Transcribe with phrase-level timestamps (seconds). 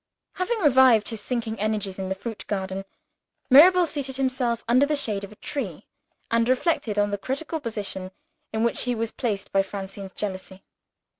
[0.37, 2.85] Having revived his sinking energies in the fruit garden,
[3.51, 5.85] Mirabel seated himself under the shade of a tree,
[6.31, 8.09] and reflected on the critical position
[8.51, 10.63] in which he was placed by Francine's jealousy.